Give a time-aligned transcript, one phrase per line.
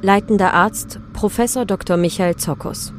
[0.00, 1.40] Leitender Arzt Prof.
[1.66, 1.96] Dr.
[1.96, 2.92] Michael Zokos.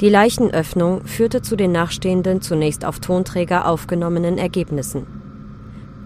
[0.00, 5.06] Die Leichenöffnung führte zu den nachstehenden zunächst auf Tonträger aufgenommenen Ergebnissen.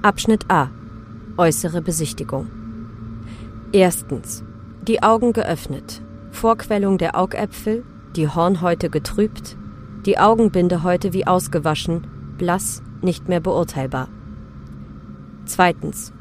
[0.02, 0.70] Abschnitt A.
[1.37, 2.49] Äußere Besichtigung.
[3.71, 4.43] Erstens.
[4.88, 6.02] Die Augen geöffnet.
[6.32, 7.84] Vorquellung der Augäpfel,
[8.16, 9.57] die Hornhäute getrübt,
[10.05, 14.09] die Augenbindehäute wie ausgewaschen, blass, nicht mehr beurteilbar.
[15.45, 16.12] Zweitens.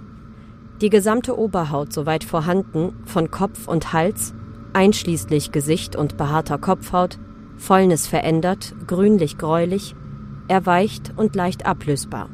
[0.82, 4.34] Die gesamte Oberhaut soweit vorhanden, von Kopf und Hals,
[4.74, 7.20] einschließlich Gesicht und behaarter Kopfhaut,
[7.56, 9.96] Fäulnis verändert, grünlich-gräulich,
[10.48, 12.30] erweicht und leicht ablösbar.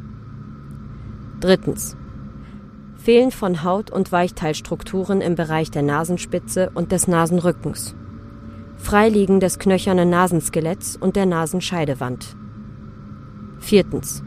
[1.41, 1.97] Drittens.
[2.95, 7.95] Fehlen von Haut- und Weichteilstrukturen im Bereich der Nasenspitze und des Nasenrückens.
[8.77, 12.37] Freiliegen des knöchernen Nasenskeletts und der Nasenscheidewand.
[13.59, 14.23] Viertens.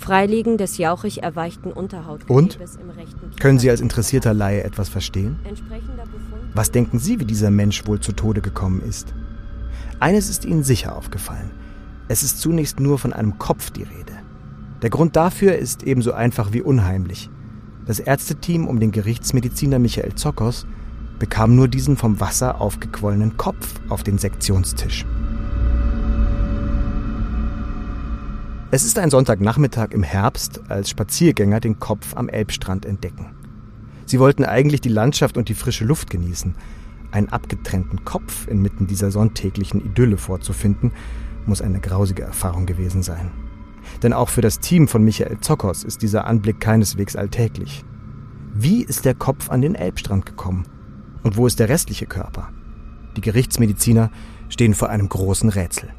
[0.00, 5.38] Freiliegen des jauchig erweichten Unterhautgewebes im rechten Können Sie als interessierter Laie etwas verstehen?
[6.54, 9.12] Was denken Sie, wie dieser Mensch wohl zu Tode gekommen ist?
[10.00, 11.50] Eines ist Ihnen sicher aufgefallen.
[12.08, 14.14] Es ist zunächst nur von einem Kopf die Rede.
[14.80, 17.28] Der Grund dafür ist ebenso einfach wie unheimlich.
[17.84, 20.66] Das Ärzteteam um den Gerichtsmediziner Michael Zokos
[21.18, 25.04] bekam nur diesen vom Wasser aufgequollenen Kopf auf den Sektionstisch.
[28.72, 33.34] Es ist ein Sonntagnachmittag im Herbst, als Spaziergänger den Kopf am Elbstrand entdecken.
[34.06, 36.54] Sie wollten eigentlich die Landschaft und die frische Luft genießen.
[37.10, 40.92] Einen abgetrennten Kopf inmitten dieser sonntäglichen Idylle vorzufinden,
[41.46, 43.32] muss eine grausige Erfahrung gewesen sein.
[44.04, 47.84] Denn auch für das Team von Michael Zokos ist dieser Anblick keineswegs alltäglich.
[48.54, 50.64] Wie ist der Kopf an den Elbstrand gekommen?
[51.24, 52.50] Und wo ist der restliche Körper?
[53.16, 54.12] Die Gerichtsmediziner
[54.48, 55.90] stehen vor einem großen Rätsel.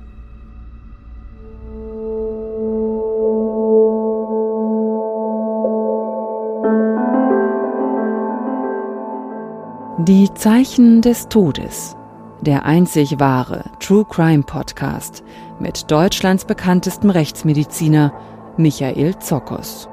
[10.08, 11.96] Die Zeichen des Todes.
[12.42, 15.22] Der einzig wahre True Crime Podcast
[15.60, 18.12] mit Deutschlands bekanntestem Rechtsmediziner
[18.58, 19.88] Michael Zokos.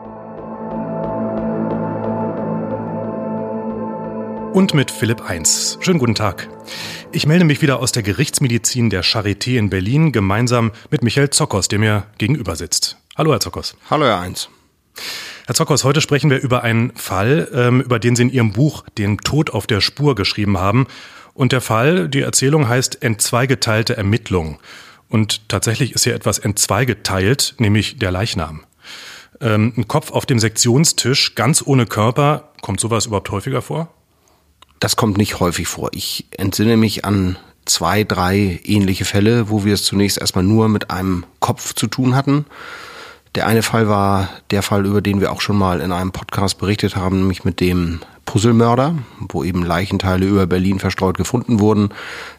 [4.54, 5.76] Und mit Philipp Eins.
[5.82, 6.48] Schönen guten Tag.
[7.12, 11.68] Ich melde mich wieder aus der Gerichtsmedizin der Charité in Berlin gemeinsam mit Michael Zokos,
[11.68, 12.96] der mir gegenüber sitzt.
[13.14, 13.76] Hallo, Herr Zokos.
[13.90, 14.48] Hallo, Herr Eins.
[15.48, 18.84] Herr Zockhaus, heute sprechen wir über einen Fall, ähm, über den Sie in Ihrem Buch
[18.98, 20.86] Den Tod auf der Spur geschrieben haben.
[21.32, 24.58] Und der Fall, die Erzählung heißt Entzweigeteilte Ermittlung.
[25.08, 28.64] Und tatsächlich ist hier etwas entzweigeteilt, nämlich der Leichnam.
[29.40, 32.52] Ähm, ein Kopf auf dem Sektionstisch, ganz ohne Körper.
[32.60, 33.88] Kommt sowas überhaupt häufiger vor?
[34.80, 35.88] Das kommt nicht häufig vor.
[35.94, 40.90] Ich entsinne mich an zwei, drei ähnliche Fälle, wo wir es zunächst erstmal nur mit
[40.90, 42.44] einem Kopf zu tun hatten.
[43.38, 46.58] Der eine Fall war der Fall, über den wir auch schon mal in einem Podcast
[46.58, 48.96] berichtet haben, nämlich mit dem Puzzlemörder,
[49.28, 51.90] wo eben Leichenteile über Berlin verstreut gefunden wurden.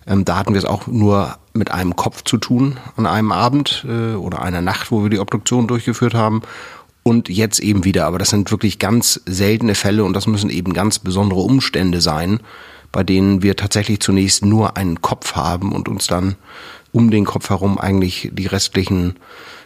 [0.05, 3.85] Ähm, da hatten wir es auch nur mit einem Kopf zu tun an einem Abend
[3.87, 6.41] äh, oder einer Nacht, wo wir die Obduktion durchgeführt haben.
[7.01, 8.05] Und jetzt eben wieder.
[8.05, 12.41] Aber das sind wirklich ganz seltene Fälle und das müssen eben ganz besondere Umstände sein,
[12.91, 16.35] bei denen wir tatsächlich zunächst nur einen Kopf haben und uns dann
[16.91, 19.15] um den Kopf herum eigentlich die restlichen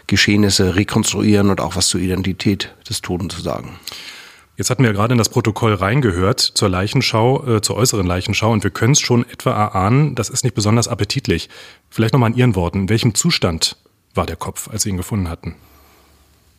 [0.08, 3.80] Geschehnisse rekonstruieren und auch was zur Identität des Toten zu sagen.
[4.56, 8.64] Jetzt hatten wir gerade in das Protokoll reingehört zur Leichenschau, äh, zur äußeren Leichenschau und
[8.64, 11.50] wir können es schon etwa erahnen, das ist nicht besonders appetitlich.
[11.90, 13.78] Vielleicht nochmal in Ihren Worten, in welchem Zustand
[14.14, 15.56] war der Kopf, als Sie ihn gefunden hatten?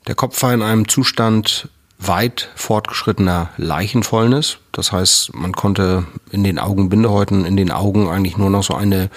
[0.09, 1.69] Der Kopf war in einem Zustand
[1.99, 4.59] weit fortgeschrittener Leichenfäulnis.
[4.73, 9.09] Das heißt, man konnte in den Augenbindehäuten, in den Augen eigentlich nur noch so eine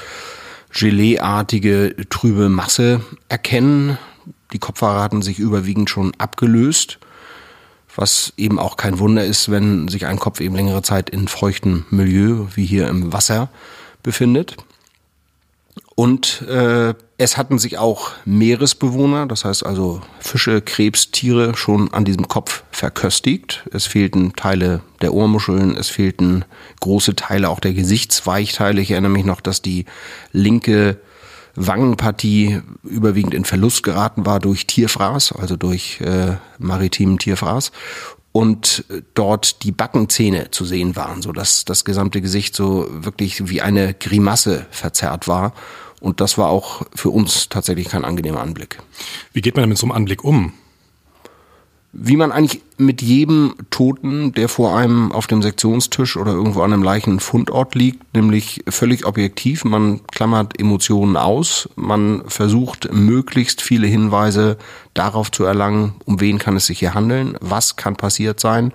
[0.72, 3.98] Geleeartige trübe Masse erkennen.
[4.54, 7.00] Die Kopfhaare hatten sich überwiegend schon abgelöst,
[7.96, 11.86] was eben auch kein Wunder ist, wenn sich ein Kopf eben längere Zeit in feuchtem
[11.90, 13.50] Milieu, wie hier im Wasser,
[14.04, 14.56] befindet.
[15.96, 22.06] Und äh, Es hatten sich auch Meeresbewohner, das heißt also Fische, Krebs, Tiere schon an
[22.06, 23.68] diesem Kopf verköstigt.
[23.74, 26.46] Es fehlten Teile der Ohrmuscheln, es fehlten
[26.80, 28.80] große Teile auch der Gesichtsweichteile.
[28.82, 29.86] Ich erinnere mich noch, dass die
[30.32, 31.00] linke
[31.58, 37.72] Wangenpartie überwiegend in Verlust geraten war durch Tierfraß, also durch äh, maritimen Tierfraß
[38.32, 43.64] und dort die Backenzähne zu sehen waren, so dass das gesamte Gesicht so wirklich wie
[43.64, 45.54] eine Grimasse verzerrt war.
[46.00, 48.78] Und das war auch für uns tatsächlich kein angenehmer Anblick.
[49.34, 50.54] Wie geht man denn mit so einem Anblick um?
[52.00, 56.72] Wie man eigentlich mit jedem Toten, der vor einem auf dem Sektionstisch oder irgendwo an
[56.72, 59.66] einem Leichenfundort liegt, nämlich völlig objektiv.
[59.66, 61.68] Man klammert Emotionen aus.
[61.76, 64.58] Man versucht möglichst viele Hinweise
[64.94, 68.74] darauf zu erlangen, um wen kann es sich hier handeln, was kann passiert sein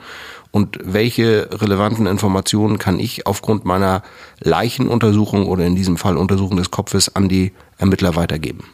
[0.51, 4.03] und welche relevanten Informationen kann ich aufgrund meiner
[4.41, 8.65] Leichenuntersuchung oder in diesem Fall Untersuchung des Kopfes an die Ermittler weitergeben.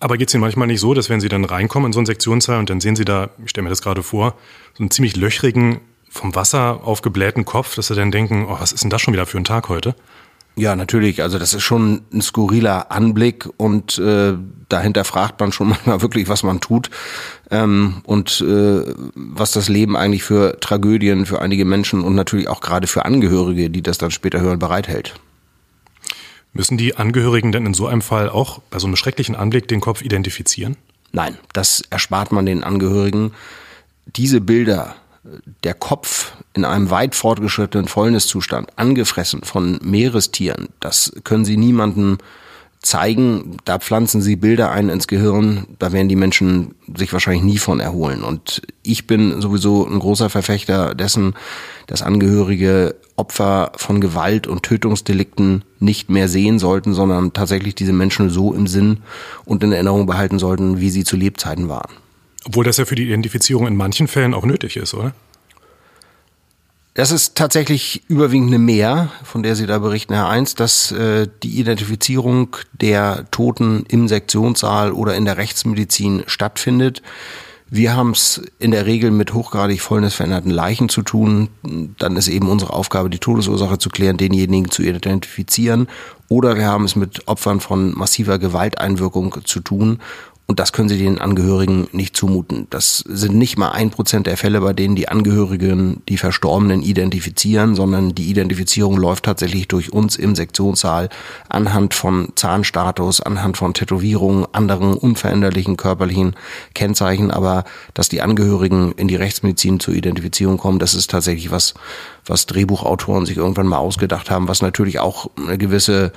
[0.00, 2.06] Aber geht es Ihnen manchmal nicht so, dass wenn Sie dann reinkommen in so einen
[2.06, 4.34] Sektionssaal und dann sehen Sie da, ich stelle mir das gerade vor,
[4.74, 8.82] so einen ziemlich löchrigen, vom Wasser aufgeblähten Kopf, dass Sie dann denken, oh, was ist
[8.82, 9.94] denn das schon wieder für ein Tag heute?
[10.58, 11.22] Ja, natürlich.
[11.22, 14.32] Also das ist schon ein skurriler Anblick und äh,
[14.70, 16.90] dahinter fragt man schon manchmal wirklich, was man tut
[17.50, 22.62] ähm, und äh, was das Leben eigentlich für Tragödien für einige Menschen und natürlich auch
[22.62, 25.14] gerade für Angehörige, die das dann später hören, bereithält.
[26.56, 29.80] Müssen die Angehörigen denn in so einem Fall auch bei so einem schrecklichen Anblick den
[29.80, 30.78] Kopf identifizieren?
[31.12, 33.32] Nein, das erspart man den Angehörigen.
[34.06, 34.96] Diese Bilder,
[35.64, 42.16] der Kopf in einem weit fortgeschrittenen Fäulniszustand, angefressen von Meerestieren, das können sie niemandem
[42.80, 47.58] zeigen, da pflanzen sie Bilder ein ins Gehirn, da werden die Menschen sich wahrscheinlich nie
[47.58, 48.22] von erholen.
[48.22, 51.34] Und ich bin sowieso ein großer Verfechter dessen,
[51.86, 58.30] dass Angehörige Opfer von Gewalt und Tötungsdelikten nicht mehr sehen sollten, sondern tatsächlich diese Menschen
[58.30, 58.98] so im Sinn
[59.44, 61.92] und in Erinnerung behalten sollten, wie sie zu Lebzeiten waren.
[62.44, 65.12] Obwohl das ja für die Identifizierung in manchen Fällen auch nötig ist, oder?
[66.96, 71.28] Das ist tatsächlich überwiegend eine Mehr, von der Sie da berichten, Herr Eins, dass äh,
[71.42, 77.02] die Identifizierung der Toten im Sektionssaal oder in der Rechtsmedizin stattfindet.
[77.68, 81.48] Wir haben es in der Regel mit hochgradig fäulnisveränderten Leichen zu tun.
[81.98, 85.88] Dann ist eben unsere Aufgabe, die Todesursache zu klären, denjenigen zu identifizieren.
[86.28, 89.98] Oder wir haben es mit Opfern von massiver Gewalteinwirkung zu tun.
[90.48, 92.68] Und das können sie den Angehörigen nicht zumuten.
[92.70, 97.74] Das sind nicht mal ein Prozent der Fälle, bei denen die Angehörigen die Verstorbenen identifizieren,
[97.74, 101.08] sondern die Identifizierung läuft tatsächlich durch uns im Sektionssaal
[101.48, 106.36] anhand von Zahnstatus, anhand von Tätowierungen, anderen unveränderlichen körperlichen
[106.74, 107.32] Kennzeichen.
[107.32, 107.64] Aber
[107.94, 111.74] dass die Angehörigen in die Rechtsmedizin zur Identifizierung kommen, das ist tatsächlich was,
[112.24, 116.12] was Drehbuchautoren sich irgendwann mal ausgedacht haben, was natürlich auch eine gewisse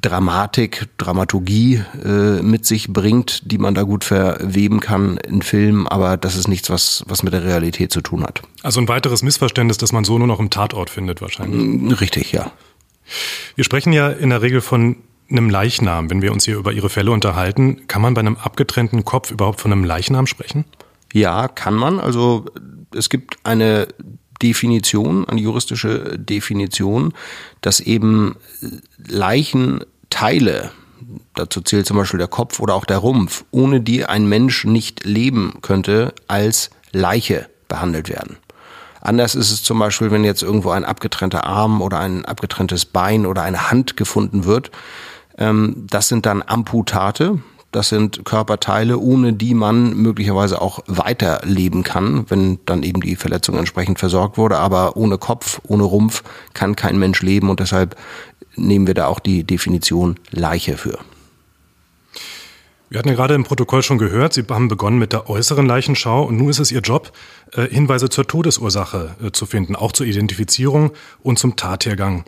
[0.00, 6.16] Dramatik, Dramaturgie äh, mit sich bringt, die man da gut verweben kann in Filmen, aber
[6.16, 8.42] das ist nichts, was, was mit der Realität zu tun hat.
[8.62, 11.60] Also ein weiteres Missverständnis, das man so nur noch im Tatort findet wahrscheinlich.
[11.60, 12.52] Mm, richtig, ja.
[13.54, 14.96] Wir sprechen ja in der Regel von
[15.30, 16.10] einem Leichnam.
[16.10, 19.60] Wenn wir uns hier über Ihre Fälle unterhalten, kann man bei einem abgetrennten Kopf überhaupt
[19.60, 20.64] von einem Leichnam sprechen?
[21.12, 22.00] Ja, kann man.
[22.00, 22.46] Also
[22.94, 23.88] es gibt eine
[24.42, 27.12] Definition, eine juristische Definition,
[27.60, 28.36] dass eben
[28.98, 30.70] Leichenteile,
[31.34, 35.04] dazu zählt zum Beispiel der Kopf oder auch der Rumpf, ohne die ein Mensch nicht
[35.04, 38.36] leben könnte, als Leiche behandelt werden.
[39.00, 43.26] Anders ist es zum Beispiel, wenn jetzt irgendwo ein abgetrennter Arm oder ein abgetrenntes Bein
[43.26, 44.70] oder eine Hand gefunden wird.
[45.38, 47.40] Ähm, das sind dann Amputate.
[47.72, 53.56] Das sind Körperteile, ohne die man möglicherweise auch weiterleben kann, wenn dann eben die Verletzung
[53.56, 54.58] entsprechend versorgt wurde.
[54.58, 57.96] Aber ohne Kopf, ohne Rumpf kann kein Mensch leben und deshalb
[58.56, 60.98] nehmen wir da auch die Definition Leiche für.
[62.90, 66.24] Wir hatten ja gerade im Protokoll schon gehört, Sie haben begonnen mit der äußeren Leichenschau
[66.24, 67.10] und nun ist es Ihr Job,
[67.54, 70.90] äh, Hinweise zur Todesursache äh, zu finden, auch zur Identifizierung
[71.22, 72.24] und zum Tathergang.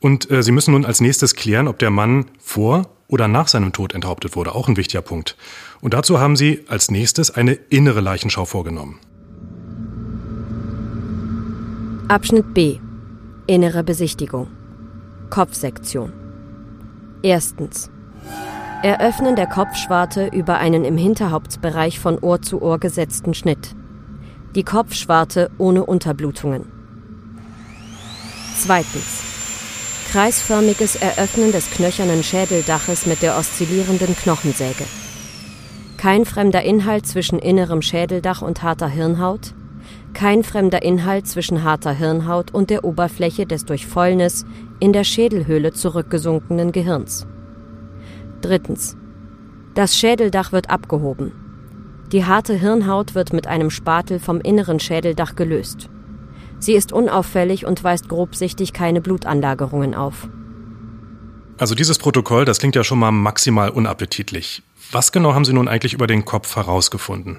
[0.00, 3.72] Und äh, Sie müssen nun als nächstes klären, ob der Mann vor oder nach seinem
[3.72, 4.54] Tod enthauptet wurde.
[4.54, 5.36] Auch ein wichtiger Punkt.
[5.80, 9.00] Und dazu haben Sie als nächstes eine innere Leichenschau vorgenommen.
[12.08, 12.78] Abschnitt B.
[13.46, 14.48] Innere Besichtigung.
[15.30, 16.12] Kopfsektion.
[17.22, 17.90] Erstens.
[18.82, 23.74] Eröffnen der Kopfschwarte über einen im Hinterhauptsbereich von Ohr zu Ohr gesetzten Schnitt.
[24.54, 26.64] Die Kopfschwarte ohne Unterblutungen.
[28.56, 29.27] Zweitens.
[30.10, 34.84] Kreisförmiges Eröffnen des knöchernen Schädeldaches mit der oszillierenden Knochensäge.
[35.98, 39.52] Kein fremder Inhalt zwischen innerem Schädeldach und harter Hirnhaut.
[40.14, 44.46] Kein fremder Inhalt zwischen harter Hirnhaut und der Oberfläche des durch Fäulnis
[44.80, 47.26] in der Schädelhöhle zurückgesunkenen Gehirns.
[48.40, 48.96] Drittens.
[49.74, 51.32] Das Schädeldach wird abgehoben.
[52.12, 55.90] Die harte Hirnhaut wird mit einem Spatel vom inneren Schädeldach gelöst.
[56.60, 60.28] Sie ist unauffällig und weist grobsichtig keine Blutanlagerungen auf.
[61.58, 64.62] Also dieses Protokoll, das klingt ja schon mal maximal unappetitlich.
[64.92, 67.38] Was genau haben Sie nun eigentlich über den Kopf herausgefunden?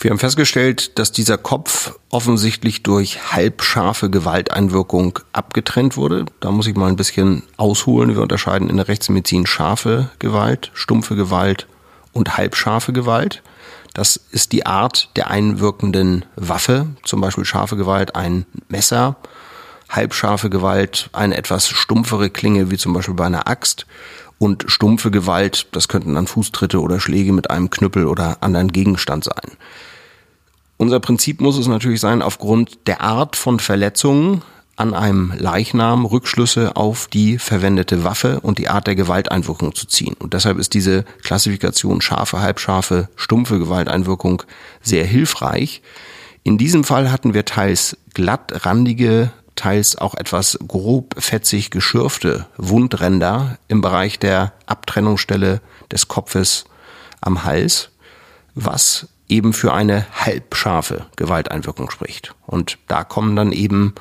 [0.00, 6.26] Wir haben festgestellt, dass dieser Kopf offensichtlich durch halbscharfe Gewalteinwirkung abgetrennt wurde.
[6.38, 8.14] Da muss ich mal ein bisschen ausholen.
[8.14, 11.66] Wir unterscheiden in der Rechtsmedizin scharfe Gewalt, stumpfe Gewalt
[12.12, 13.42] und halbscharfe Gewalt.
[13.98, 19.16] Das ist die Art der einwirkenden Waffe, zum Beispiel scharfe Gewalt ein Messer,
[19.88, 23.86] halbscharfe Gewalt eine etwas stumpfere Klinge, wie zum Beispiel bei einer Axt.
[24.38, 29.24] Und stumpfe Gewalt, das könnten dann Fußtritte oder Schläge mit einem Knüppel oder anderen Gegenstand
[29.24, 29.56] sein.
[30.76, 34.42] Unser Prinzip muss es natürlich sein, aufgrund der Art von Verletzungen
[34.78, 40.14] an einem Leichnam Rückschlüsse auf die verwendete Waffe und die Art der Gewalteinwirkung zu ziehen.
[40.20, 44.44] Und deshalb ist diese Klassifikation scharfe, halbscharfe, stumpfe Gewalteinwirkung
[44.80, 45.82] sehr hilfreich.
[46.44, 53.80] In diesem Fall hatten wir teils glattrandige, teils auch etwas grob fetzig geschürfte Wundränder im
[53.80, 56.66] Bereich der Abtrennungsstelle des Kopfes
[57.20, 57.90] am Hals,
[58.54, 62.36] was eben für eine halbscharfe Gewalteinwirkung spricht.
[62.46, 63.94] Und da kommen dann eben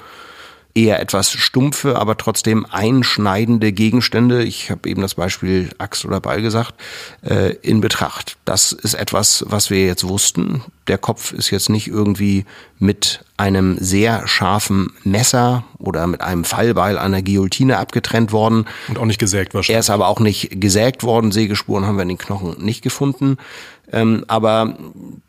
[0.77, 6.43] eher etwas stumpfe, aber trotzdem einschneidende Gegenstände, ich habe eben das Beispiel Axt oder Ball
[6.43, 6.75] gesagt,
[7.23, 8.37] äh, in Betracht.
[8.45, 10.61] Das ist etwas, was wir jetzt wussten.
[10.87, 12.45] Der Kopf ist jetzt nicht irgendwie
[12.77, 18.65] mit einem sehr scharfen Messer oder mit einem Fallbeil einer Guillotine abgetrennt worden.
[18.87, 19.75] Und auch nicht gesägt wahrscheinlich.
[19.75, 21.31] Er ist aber auch nicht gesägt worden.
[21.31, 23.37] Sägespuren haben wir in den Knochen nicht gefunden.
[23.91, 24.77] Ähm, aber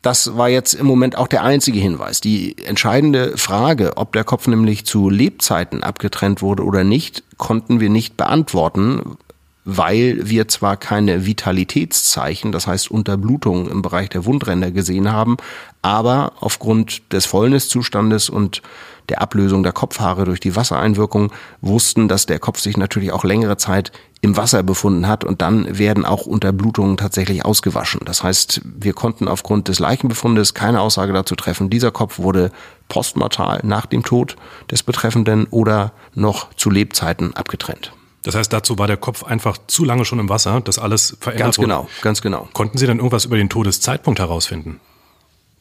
[0.01, 2.19] das war jetzt im Moment auch der einzige Hinweis.
[2.19, 7.89] Die entscheidende Frage, ob der Kopf nämlich zu Lebzeiten abgetrennt wurde oder nicht, konnten wir
[7.89, 9.17] nicht beantworten,
[9.65, 15.37] weil wir zwar keine Vitalitätszeichen, das heißt Unterblutungen im Bereich der Wundränder gesehen haben,
[15.81, 18.61] aber aufgrund des Fäulniszustandes und
[19.09, 23.57] der Ablösung der Kopfhaare durch die Wassereinwirkung wussten, dass der Kopf sich natürlich auch längere
[23.57, 28.01] Zeit im Wasser befunden hat und dann werden auch Unterblutungen tatsächlich ausgewaschen.
[28.05, 32.51] Das heißt, wir konnten aufgrund des Leichenbefundes keine Aussage dazu treffen, dieser Kopf wurde
[32.89, 34.35] postmortal nach dem Tod
[34.69, 37.93] des Betreffenden oder noch zu Lebzeiten abgetrennt.
[38.23, 41.45] Das heißt, dazu war der Kopf einfach zu lange schon im Wasser, dass alles verändert
[41.45, 41.67] ganz wurde.
[41.69, 42.49] Ganz genau, ganz genau.
[42.53, 44.81] Konnten Sie dann irgendwas über den Todeszeitpunkt herausfinden?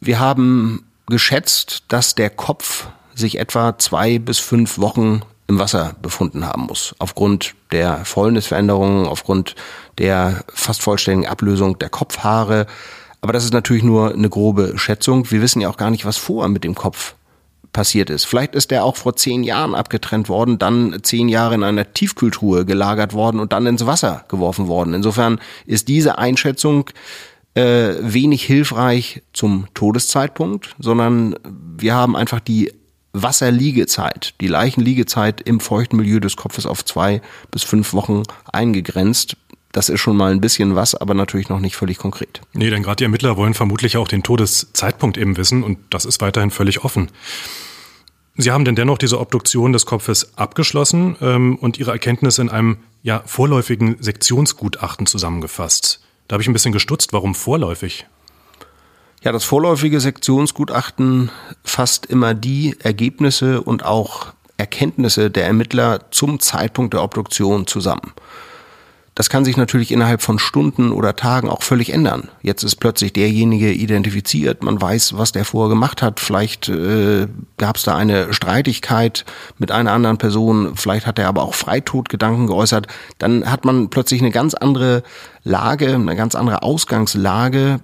[0.01, 2.89] Wir haben geschätzt, dass der Kopf
[3.19, 6.95] sich etwa zwei bis fünf Wochen im Wasser befunden haben muss.
[6.99, 9.55] Aufgrund der Fäulnisveränderungen, aufgrund
[9.97, 12.67] der fast vollständigen Ablösung der Kopfhaare.
[13.21, 15.31] Aber das ist natürlich nur eine grobe Schätzung.
[15.31, 17.15] Wir wissen ja auch gar nicht, was vorher mit dem Kopf
[17.73, 18.25] passiert ist.
[18.25, 22.65] Vielleicht ist der auch vor zehn Jahren abgetrennt worden, dann zehn Jahre in einer Tiefkühltruhe
[22.65, 24.95] gelagert worden und dann ins Wasser geworfen worden.
[24.95, 26.91] Insofern ist diese Einschätzung
[27.55, 31.35] äh, wenig hilfreich zum Todeszeitpunkt, sondern
[31.77, 32.73] wir haben einfach die
[33.13, 38.23] Wasserliegezeit, die Leichenliegezeit im feuchten Milieu des Kopfes auf zwei bis fünf Wochen
[38.53, 39.37] eingegrenzt.
[39.73, 42.41] Das ist schon mal ein bisschen was, aber natürlich noch nicht völlig konkret.
[42.55, 46.21] Nee, denn gerade die Ermittler wollen vermutlich auch den Todeszeitpunkt eben wissen und das ist
[46.21, 47.11] weiterhin völlig offen.
[48.41, 52.79] Sie haben denn dennoch diese Obduktion des Kopfes abgeschlossen ähm, und Ihre Erkenntnisse in einem
[53.03, 56.01] ja, vorläufigen Sektionsgutachten zusammengefasst.
[56.29, 57.13] Da habe ich ein bisschen gestutzt.
[57.13, 58.07] Warum vorläufig?
[59.23, 61.31] Ja, das vorläufige Sektionsgutachten
[61.65, 68.13] fasst immer die Ergebnisse und auch Erkenntnisse der Ermittler zum Zeitpunkt der Obduktion zusammen.
[69.19, 72.29] Das kann sich natürlich innerhalb von Stunden oder Tagen auch völlig ändern.
[72.41, 76.21] Jetzt ist plötzlich derjenige identifiziert, man weiß, was der vorher gemacht hat.
[76.21, 79.25] Vielleicht äh, gab es da eine Streitigkeit
[79.59, 82.87] mit einer anderen Person, vielleicht hat er aber auch Freitodgedanken geäußert.
[83.19, 85.03] Dann hat man plötzlich eine ganz andere
[85.43, 87.81] Lage, eine ganz andere Ausgangslage,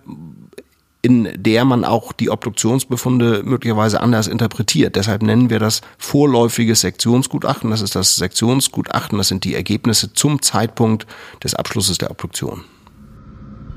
[1.04, 4.96] in der man auch die Obduktionsbefunde möglicherweise anders interpretiert.
[4.96, 7.70] Deshalb nennen wir das vorläufiges Sektionsgutachten.
[7.70, 11.06] Das ist das Sektionsgutachten, das sind die Ergebnisse zum Zeitpunkt
[11.42, 12.62] des Abschlusses der Obduktion.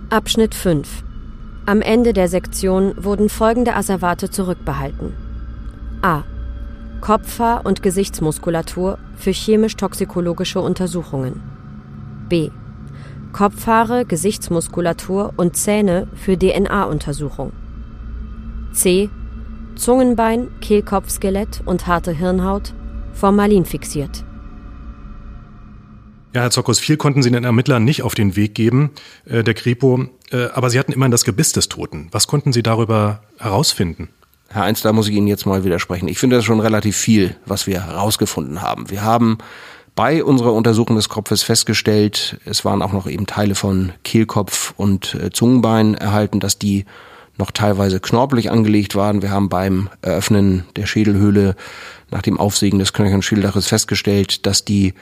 [0.09, 1.03] Abschnitt 5.
[1.65, 5.11] Am Ende der Sektion wurden folgende Asservate zurückbehalten.
[6.01, 6.23] A.
[7.01, 11.41] Kopfhaar- und Gesichtsmuskulatur für chemisch-toxikologische Untersuchungen.
[12.29, 12.51] B.
[13.37, 17.51] Kopfhaare, Gesichtsmuskulatur und Zähne für DNA-Untersuchung.
[18.73, 19.11] C.
[19.75, 22.73] Zungenbein, Kehlkopfskelett und harte Hirnhaut,
[23.13, 24.25] Formalin fixiert.
[26.33, 28.89] Ja, Herr Zokos, viel konnten Sie den Ermittlern nicht auf den Weg geben,
[29.25, 32.07] äh, der Kripo, äh, aber Sie hatten immerhin das Gebiss des Toten.
[32.09, 34.09] Was konnten Sie darüber herausfinden?
[34.49, 36.07] Herr Eins, da muss ich Ihnen jetzt mal widersprechen.
[36.07, 38.89] Ich finde das schon relativ viel, was wir herausgefunden haben.
[38.89, 39.37] Wir haben
[39.97, 45.15] bei unserer Untersuchung des Kopfes festgestellt, es waren auch noch eben Teile von Kehlkopf und
[45.15, 46.85] äh, Zungenbein erhalten, dass die
[47.39, 49.23] noch teilweise knorpelig angelegt waren.
[49.23, 51.55] Wir haben beim Eröffnen der Schädelhöhle
[52.11, 54.93] nach dem Aufsägen des Knöchernschädeldaches festgestellt, dass die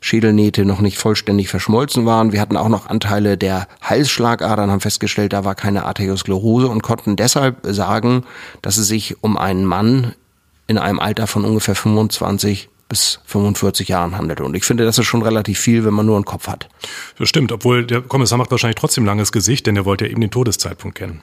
[0.00, 2.32] Schädelnähte noch nicht vollständig verschmolzen waren.
[2.32, 7.16] Wir hatten auch noch Anteile der Halsschlagadern, haben festgestellt, da war keine Arteriosklerose und konnten
[7.16, 8.22] deshalb sagen,
[8.62, 10.14] dass es sich um einen Mann
[10.68, 14.44] in einem Alter von ungefähr 25 bis 45 Jahren handelte.
[14.44, 16.68] Und ich finde, das ist schon relativ viel, wenn man nur einen Kopf hat.
[17.18, 20.20] Das stimmt, obwohl der Kommissar macht wahrscheinlich trotzdem langes Gesicht, denn er wollte ja eben
[20.20, 21.22] den Todeszeitpunkt kennen.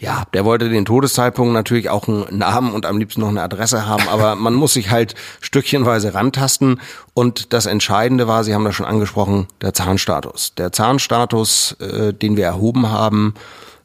[0.00, 3.86] Ja, der wollte den Todeszeitpunkt natürlich auch einen Namen und am liebsten noch eine Adresse
[3.86, 6.80] haben, aber man muss sich halt stückchenweise rantasten.
[7.14, 10.54] Und das Entscheidende war, Sie haben das schon angesprochen, der Zahnstatus.
[10.56, 13.34] Der Zahnstatus, äh, den wir erhoben haben,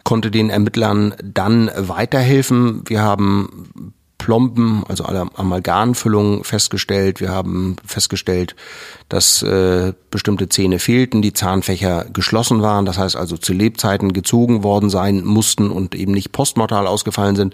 [0.04, 2.84] konnte den Ermittlern dann weiterhelfen.
[2.86, 7.20] Wir haben Plomben, also alle Amalgamfüllungen festgestellt.
[7.20, 8.56] Wir haben festgestellt,
[9.10, 14.64] dass äh, bestimmte Zähne fehlten, die Zahnfächer geschlossen waren, das heißt also zu Lebzeiten gezogen
[14.64, 17.54] worden sein mussten und eben nicht postmortal ausgefallen sind.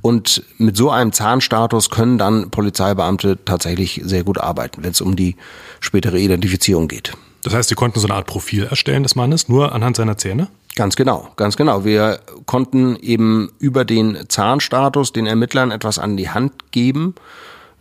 [0.00, 5.16] Und mit so einem Zahnstatus können dann Polizeibeamte tatsächlich sehr gut arbeiten, wenn es um
[5.16, 5.36] die
[5.80, 7.12] spätere Identifizierung geht.
[7.42, 10.48] Das heißt, Sie konnten so eine Art Profil erstellen des Mannes, nur anhand seiner Zähne?
[10.76, 11.86] Ganz genau, ganz genau.
[11.86, 17.14] Wir konnten eben über den Zahnstatus den Ermittlern etwas an die Hand geben,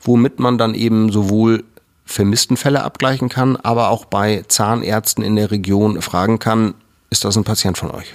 [0.01, 1.65] womit man dann eben sowohl
[2.05, 6.73] vermissten Fälle abgleichen kann, aber auch bei Zahnärzten in der Region fragen kann,
[7.09, 8.13] ist das ein Patient von euch?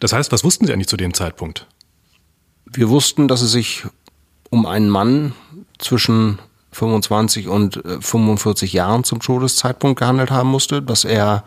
[0.00, 1.66] Das heißt, was wussten Sie eigentlich zu dem Zeitpunkt?
[2.66, 3.84] Wir wussten, dass es sich
[4.50, 5.32] um einen Mann
[5.78, 6.38] zwischen
[6.72, 11.44] 25 und 45 äh, Jahren zum Todeszeitpunkt gehandelt haben musste, dass er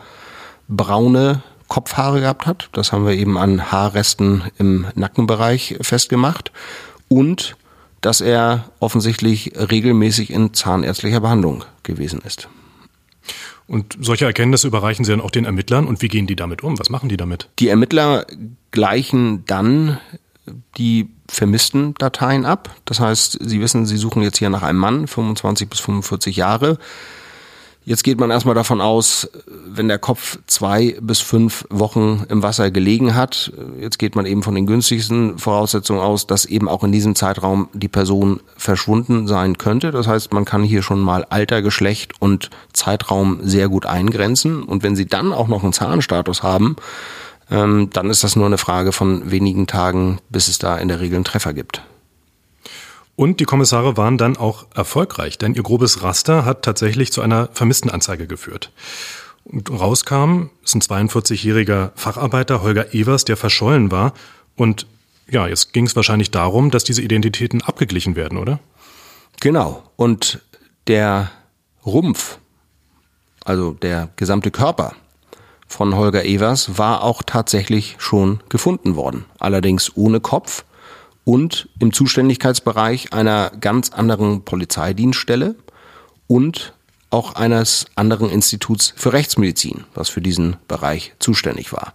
[0.68, 2.68] braune Kopfhaare gehabt hat.
[2.72, 6.52] Das haben wir eben an Haarresten im Nackenbereich festgemacht.
[7.08, 7.56] Und
[8.02, 12.48] dass er offensichtlich regelmäßig in zahnärztlicher Behandlung gewesen ist.
[13.66, 16.78] Und solche Erkenntnisse überreichen Sie dann auch den Ermittlern und wie gehen die damit um?
[16.78, 17.48] Was machen die damit?
[17.60, 18.26] Die Ermittler
[18.72, 20.00] gleichen dann
[20.76, 22.74] die vermissten Dateien ab.
[22.84, 26.78] Das heißt, Sie wissen, Sie suchen jetzt hier nach einem Mann, 25 bis 45 Jahre.
[27.84, 29.30] Jetzt geht man erstmal davon aus,
[29.66, 34.42] wenn der Kopf zwei bis fünf Wochen im Wasser gelegen hat, jetzt geht man eben
[34.42, 39.56] von den günstigsten Voraussetzungen aus, dass eben auch in diesem Zeitraum die Person verschwunden sein
[39.56, 39.92] könnte.
[39.92, 44.62] Das heißt, man kann hier schon mal Alter, Geschlecht und Zeitraum sehr gut eingrenzen.
[44.62, 46.76] Und wenn Sie dann auch noch einen Zahnstatus haben,
[47.50, 51.00] ähm, dann ist das nur eine Frage von wenigen Tagen, bis es da in der
[51.00, 51.82] Regel einen Treffer gibt.
[53.20, 57.50] Und die Kommissare waren dann auch erfolgreich, denn ihr grobes Raster hat tatsächlich zu einer
[57.52, 58.72] Vermisstenanzeige geführt.
[59.44, 64.14] Und rauskam, ist ein 42-jähriger Facharbeiter, Holger Evers, der verschollen war.
[64.56, 64.86] Und
[65.28, 68.58] ja, jetzt ging es wahrscheinlich darum, dass diese Identitäten abgeglichen werden, oder?
[69.40, 69.82] Genau.
[69.96, 70.40] Und
[70.86, 71.30] der
[71.84, 72.38] Rumpf,
[73.44, 74.94] also der gesamte Körper
[75.66, 79.26] von Holger Evers, war auch tatsächlich schon gefunden worden.
[79.38, 80.64] Allerdings ohne Kopf
[81.30, 85.54] und im Zuständigkeitsbereich einer ganz anderen Polizeidienststelle
[86.26, 86.74] und
[87.10, 91.94] auch eines anderen Instituts für Rechtsmedizin, was für diesen Bereich zuständig war.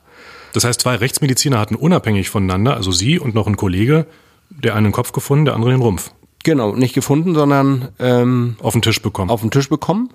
[0.53, 4.07] Das heißt, zwei Rechtsmediziner hatten unabhängig voneinander, also Sie und noch ein Kollege,
[4.49, 6.11] der einen Kopf gefunden, der andere den Rumpf.
[6.45, 9.29] Genau, nicht gefunden, sondern ähm, auf den Tisch bekommen.
[9.29, 10.11] Auf den Tisch bekommen.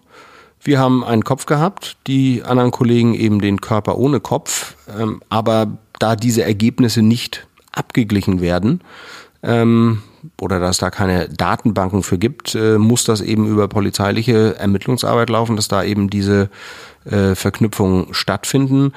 [0.62, 4.76] Wir haben einen Kopf gehabt, die anderen Kollegen eben den Körper ohne Kopf.
[4.98, 8.80] Ähm, aber da diese Ergebnisse nicht abgeglichen werden
[9.42, 10.02] ähm,
[10.40, 15.56] oder dass da keine Datenbanken für gibt, äh, muss das eben über polizeiliche Ermittlungsarbeit laufen,
[15.56, 16.50] dass da eben diese
[17.04, 18.92] äh, Verknüpfungen stattfinden.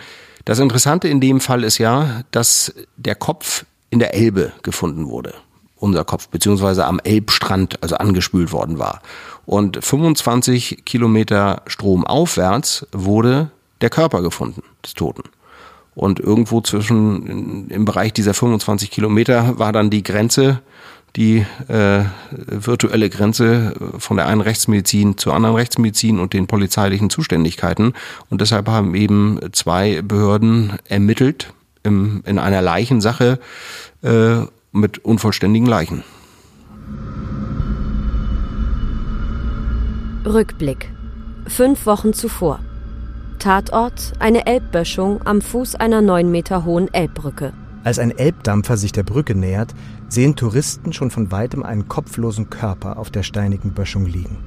[0.45, 5.33] Das Interessante in dem Fall ist ja, dass der Kopf in der Elbe gefunden wurde.
[5.77, 9.01] Unser Kopf, beziehungsweise am Elbstrand, also angespült worden war.
[9.45, 15.23] Und 25 Kilometer stromaufwärts wurde der Körper gefunden, des Toten.
[15.95, 20.61] Und irgendwo zwischen, im Bereich dieser 25 Kilometer war dann die Grenze,
[21.15, 27.93] die äh, virtuelle Grenze von der einen Rechtsmedizin zur anderen Rechtsmedizin und den polizeilichen Zuständigkeiten.
[28.29, 31.53] Und deshalb haben eben zwei Behörden ermittelt
[31.83, 33.39] im, in einer Leichensache
[34.01, 34.37] äh,
[34.71, 36.03] mit unvollständigen Leichen.
[40.25, 40.89] Rückblick.
[41.47, 42.59] Fünf Wochen zuvor.
[43.43, 47.51] Tatort eine Elbböschung am Fuß einer neun Meter hohen Elbbrücke.
[47.83, 49.73] Als ein Elbdampfer sich der Brücke nähert,
[50.07, 54.37] sehen Touristen schon von weitem einen kopflosen Körper auf der steinigen Böschung liegen.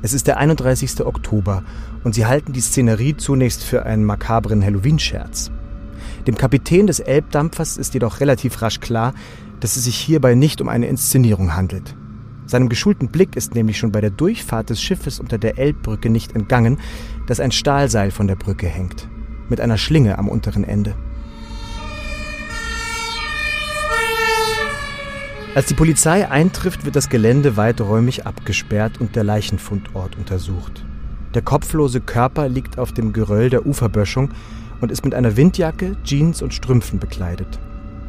[0.00, 1.04] Es ist der 31.
[1.04, 1.62] Oktober
[2.04, 5.50] und sie halten die Szenerie zunächst für einen makabren Halloween-Scherz.
[6.26, 9.12] Dem Kapitän des Elbdampfers ist jedoch relativ rasch klar,
[9.60, 11.94] dass es sich hierbei nicht um eine Inszenierung handelt.
[12.46, 16.34] Seinem geschulten Blick ist nämlich schon bei der Durchfahrt des Schiffes unter der Elbbrücke nicht
[16.34, 16.78] entgangen,
[17.26, 19.08] dass ein Stahlseil von der Brücke hängt,
[19.48, 20.94] mit einer Schlinge am unteren Ende.
[25.54, 30.82] Als die Polizei eintrifft, wird das Gelände weiträumig abgesperrt und der Leichenfundort untersucht.
[31.34, 34.30] Der kopflose Körper liegt auf dem Geröll der Uferböschung
[34.80, 37.58] und ist mit einer Windjacke, Jeans und Strümpfen bekleidet.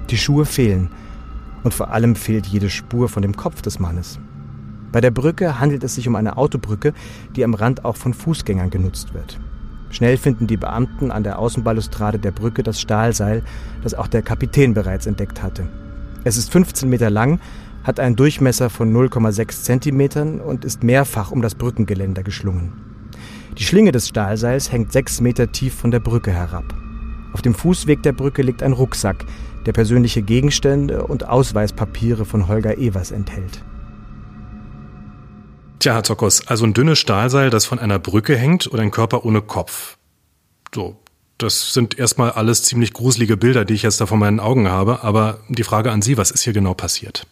[0.09, 0.89] Die Schuhe fehlen
[1.63, 4.19] und vor allem fehlt jede Spur von dem Kopf des Mannes.
[4.91, 6.93] Bei der Brücke handelt es sich um eine Autobrücke,
[7.35, 9.39] die am Rand auch von Fußgängern genutzt wird.
[9.89, 13.43] Schnell finden die Beamten an der Außenbalustrade der Brücke das Stahlseil,
[13.83, 15.67] das auch der Kapitän bereits entdeckt hatte.
[16.23, 17.39] Es ist 15 Meter lang,
[17.83, 22.73] hat einen Durchmesser von 0,6 Zentimetern und ist mehrfach um das Brückengeländer geschlungen.
[23.57, 26.73] Die Schlinge des Stahlseils hängt sechs Meter tief von der Brücke herab.
[27.33, 29.25] Auf dem Fußweg der Brücke liegt ein Rucksack,
[29.65, 33.63] der persönliche Gegenstände und Ausweispapiere von Holger Evers enthält.
[35.79, 39.25] Tja, Herr Zokos, also ein dünnes Stahlseil, das von einer Brücke hängt oder ein Körper
[39.25, 39.97] ohne Kopf.
[40.73, 40.97] So,
[41.37, 45.03] das sind erstmal alles ziemlich gruselige Bilder, die ich jetzt da vor meinen Augen habe.
[45.03, 47.27] Aber die Frage an Sie, was ist hier genau passiert?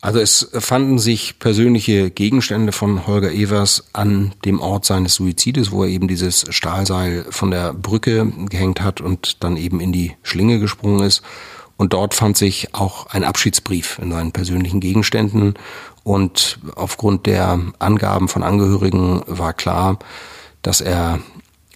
[0.00, 5.82] Also es fanden sich persönliche Gegenstände von Holger Evers an dem Ort seines Suizides, wo
[5.82, 10.60] er eben dieses Stahlseil von der Brücke gehängt hat und dann eben in die Schlinge
[10.60, 11.22] gesprungen ist.
[11.76, 15.54] Und dort fand sich auch ein Abschiedsbrief in seinen persönlichen Gegenständen.
[16.04, 19.98] Und aufgrund der Angaben von Angehörigen war klar,
[20.62, 21.18] dass er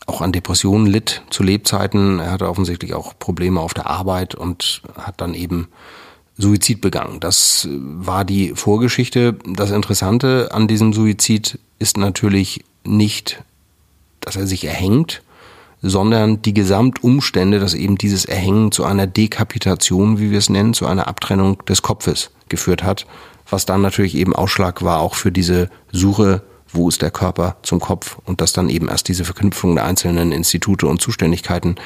[0.07, 2.21] auch an Depressionen litt zu Lebzeiten.
[2.21, 5.69] Er hatte offensichtlich auch Probleme auf der Arbeit und hat dann eben
[6.39, 7.21] Suizid begangen.
[7.21, 9.37] Das war die Vorgeschichte.
[9.47, 13.43] Das Interessante an diesem Suizid ist natürlich nicht,
[14.21, 15.23] dass er sich erhängt,
[15.83, 20.87] sondern die Gesamtumstände, dass eben dieses Erhängen zu einer Dekapitation, wie wir es nennen, zu
[20.87, 23.07] einer Abtrennung des Kopfes geführt hat,
[23.51, 26.43] was dann natürlich eben Ausschlag war auch für diese Suche
[26.73, 30.33] wo ist der Körper zum Kopf und dass dann eben erst diese Verknüpfung der einzelnen
[30.33, 31.77] Institute und Zuständigkeiten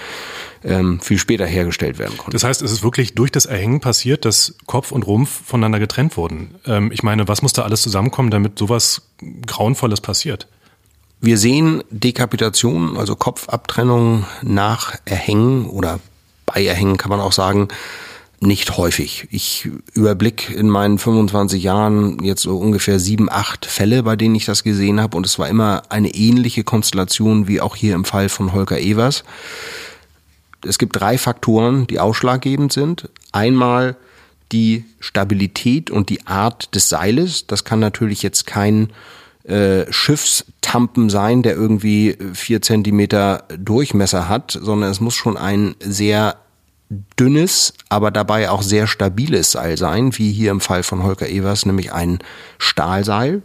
[0.64, 2.32] ähm, viel später hergestellt werden konnten.
[2.32, 6.16] Das heißt, es ist wirklich durch das Erhängen passiert, dass Kopf und Rumpf voneinander getrennt
[6.16, 6.54] wurden.
[6.66, 9.02] Ähm, ich meine, was muss da alles zusammenkommen, damit sowas
[9.46, 10.48] Grauenvolles passiert?
[11.20, 15.98] Wir sehen Dekapitation, also Kopfabtrennung nach Erhängen oder
[16.44, 17.68] bei Erhängen kann man auch sagen,
[18.40, 19.28] nicht häufig.
[19.30, 24.44] Ich überblick in meinen 25 Jahren jetzt so ungefähr sieben, acht Fälle, bei denen ich
[24.44, 25.16] das gesehen habe.
[25.16, 29.24] Und es war immer eine ähnliche Konstellation wie auch hier im Fall von Holger Evers.
[30.66, 33.08] Es gibt drei Faktoren, die ausschlaggebend sind.
[33.32, 33.96] Einmal
[34.52, 37.46] die Stabilität und die Art des Seiles.
[37.46, 38.90] Das kann natürlich jetzt kein
[39.44, 46.36] äh, Schiffstampen sein, der irgendwie vier Zentimeter Durchmesser hat, sondern es muss schon ein sehr
[46.88, 51.66] dünnes, aber dabei auch sehr stabiles Seil sein, wie hier im Fall von Holger Evers,
[51.66, 52.18] nämlich ein
[52.58, 53.42] Stahlseil.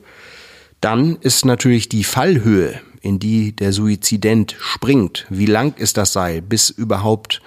[0.79, 5.25] Dann ist natürlich die Fallhöhe, in die der Suizident springt.
[5.29, 7.41] Wie lang ist das Seil, bis überhaupt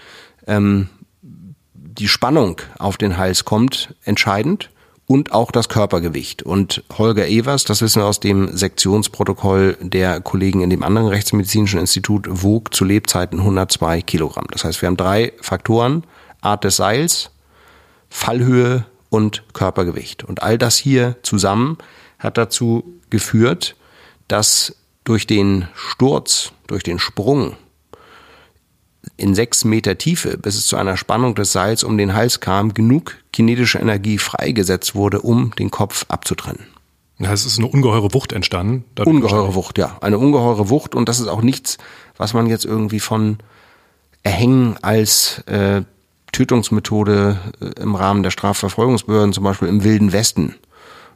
[0.47, 0.89] ähm,
[1.23, 4.71] die Spannung auf den Hals kommt, entscheidend
[5.07, 6.43] und auch das Körpergewicht.
[6.43, 11.81] Und Holger Evers, das wissen wir aus dem Sektionsprotokoll der Kollegen in dem anderen rechtsmedizinischen
[11.81, 14.47] Institut, wog zu Lebzeiten 102 Kilogramm.
[14.51, 16.05] Das heißt, wir haben drei Faktoren,
[16.41, 17.31] Art des Seils,
[18.09, 20.25] Fallhöhe und Körpergewicht.
[20.25, 21.79] Und all das hier zusammen
[22.19, 23.77] hat dazu geführt,
[24.29, 27.57] dass durch den Sturz, durch den Sprung
[29.17, 32.75] in sechs Meter Tiefe, bis es zu einer Spannung des Seils um den Hals kam,
[32.75, 36.67] genug kinetische Energie freigesetzt wurde, um den Kopf abzutrennen.
[37.19, 38.85] Ja, es ist eine ungeheure Wucht entstanden.
[38.99, 39.97] Ungeheure Wucht, ja.
[40.01, 41.79] Eine ungeheure Wucht und das ist auch nichts,
[42.17, 43.39] was man jetzt irgendwie von
[44.23, 45.83] Erhängen als äh,
[46.33, 50.57] Tötungsmethode äh, im Rahmen der Strafverfolgungsbehörden, zum Beispiel im Wilden Westen,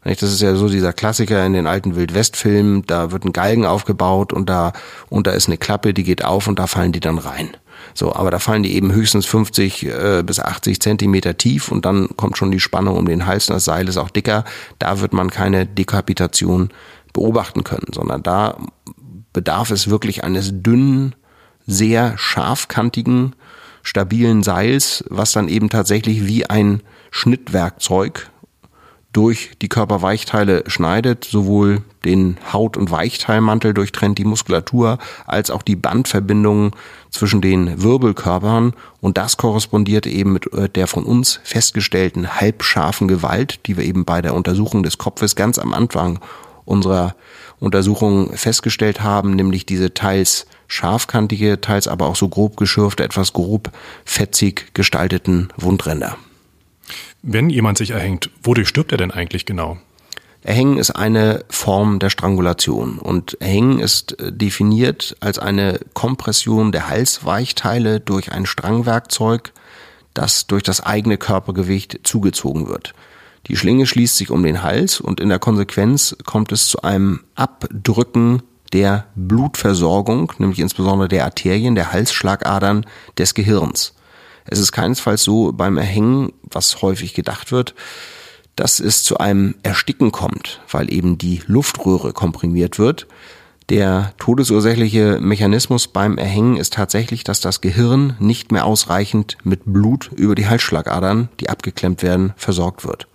[0.04, 4.32] das ist ja so dieser Klassiker in den alten Wildwest-Filmen, da wird ein Galgen aufgebaut
[4.32, 4.72] und da,
[5.08, 7.50] und da ist eine Klappe, die geht auf und da fallen die dann rein.
[7.94, 12.08] So, aber da fallen die eben höchstens 50 äh, bis 80 Zentimeter tief und dann
[12.16, 14.44] kommt schon die Spannung um den Hals und das Seil ist auch dicker.
[14.78, 16.70] Da wird man keine Dekapitation
[17.12, 18.58] beobachten können, sondern da
[19.32, 21.14] bedarf es wirklich eines dünnen,
[21.66, 23.34] sehr scharfkantigen,
[23.82, 28.30] stabilen Seils, was dann eben tatsächlich wie ein Schnittwerkzeug
[29.18, 35.74] durch die Körperweichteile schneidet, sowohl den Haut- und Weichteilmantel durchtrennt, die Muskulatur, als auch die
[35.74, 36.70] Bandverbindungen
[37.10, 38.74] zwischen den Wirbelkörpern.
[39.00, 44.04] Und das korrespondiert eben mit äh, der von uns festgestellten halbscharfen Gewalt, die wir eben
[44.04, 46.20] bei der Untersuchung des Kopfes ganz am Anfang
[46.64, 47.16] unserer
[47.58, 53.72] Untersuchung festgestellt haben, nämlich diese teils scharfkantige, teils aber auch so grob geschürfte, etwas grob
[54.04, 56.18] fetzig gestalteten Wundränder.
[57.22, 59.78] Wenn jemand sich erhängt, wodurch stirbt er denn eigentlich genau?
[60.42, 66.88] Erhängen ist eine Form der Strangulation und Erhängen ist äh, definiert als eine Kompression der
[66.88, 69.52] Halsweichteile durch ein Strangwerkzeug,
[70.14, 72.94] das durch das eigene Körpergewicht zugezogen wird.
[73.46, 77.20] Die Schlinge schließt sich um den Hals und in der Konsequenz kommt es zu einem
[77.34, 82.84] Abdrücken der Blutversorgung, nämlich insbesondere der Arterien, der Halsschlagadern
[83.16, 83.94] des Gehirns.
[84.50, 87.74] Es ist keinesfalls so beim Erhängen, was häufig gedacht wird,
[88.56, 93.06] dass es zu einem Ersticken kommt, weil eben die Luftröhre komprimiert wird.
[93.68, 100.10] Der todesursächliche Mechanismus beim Erhängen ist tatsächlich, dass das Gehirn nicht mehr ausreichend mit Blut
[100.16, 103.06] über die Halsschlagadern, die abgeklemmt werden, versorgt wird.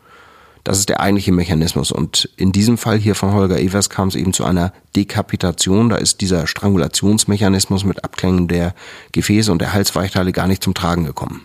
[0.63, 1.91] Das ist der eigentliche Mechanismus.
[1.91, 5.89] Und in diesem Fall hier von Holger Evers kam es eben zu einer Dekapitation.
[5.89, 8.73] Da ist dieser Strangulationsmechanismus mit Abklängen der
[9.11, 11.41] Gefäße und der Halsweichteile gar nicht zum Tragen gekommen.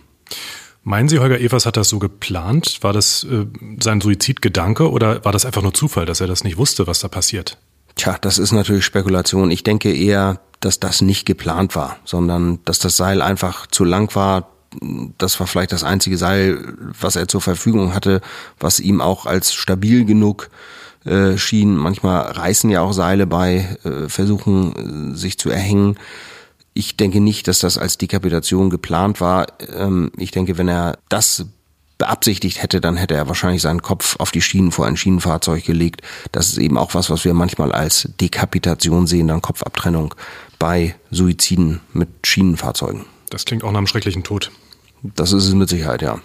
[0.83, 2.77] Meinen Sie, Holger Evers hat das so geplant?
[2.81, 3.45] War das äh,
[3.81, 7.09] sein Suizidgedanke oder war das einfach nur Zufall, dass er das nicht wusste, was da
[7.09, 7.57] passiert?
[7.95, 9.51] Tja, das ist natürlich Spekulation.
[9.51, 14.15] Ich denke eher, dass das nicht geplant war, sondern dass das Seil einfach zu lang
[14.15, 14.49] war.
[15.17, 18.21] Das war vielleicht das einzige Seil, was er zur Verfügung hatte,
[18.59, 20.49] was ihm auch als stabil genug
[21.05, 21.75] äh, schien.
[21.75, 25.97] Manchmal reißen ja auch Seile bei äh, Versuchen, äh, sich zu erhängen.
[26.73, 29.47] Ich denke nicht, dass das als Dekapitation geplant war.
[29.75, 31.45] Ähm, ich denke, wenn er das
[31.97, 36.01] beabsichtigt hätte, dann hätte er wahrscheinlich seinen Kopf auf die Schienen vor ein Schienenfahrzeug gelegt.
[36.31, 40.15] Das ist eben auch was, was wir manchmal als Dekapitation sehen, dann Kopfabtrennung
[40.57, 43.05] bei Suiziden mit Schienenfahrzeugen.
[43.29, 44.51] Das klingt auch nach einem schrecklichen Tod.
[45.01, 46.19] Das ist es mit Sicherheit, ja.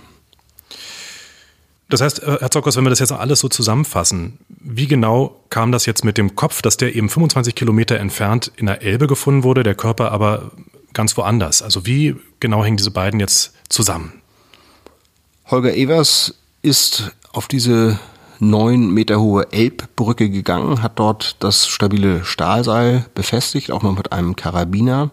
[1.88, 5.70] Das heißt, äh, Herr Zockers, wenn wir das jetzt alles so zusammenfassen, wie genau kam
[5.70, 9.44] das jetzt mit dem Kopf, dass der eben 25 Kilometer entfernt in der Elbe gefunden
[9.44, 10.52] wurde, der Körper aber
[10.92, 11.62] ganz woanders?
[11.62, 14.12] Also wie genau hängen diese beiden jetzt zusammen?
[15.46, 17.98] Holger Evers ist auf diese
[18.40, 24.36] neun Meter hohe Elbbrücke gegangen, hat dort das stabile Stahlseil befestigt, auch noch mit einem
[24.36, 25.10] Karabiner,